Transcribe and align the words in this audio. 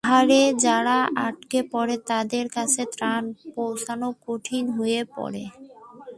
পাহাড়ে 0.03 0.41
যারা 0.65 0.97
আটকা 1.27 1.61
পড়ে, 1.71 1.95
তাদের 2.09 2.45
কাছে 2.49 2.81
ত্রাণ 2.93 3.23
পৌঁছানো 3.55 4.07
কঠিন 4.25 4.65
হয়ে 4.77 5.01
পড়ে। 5.15 5.43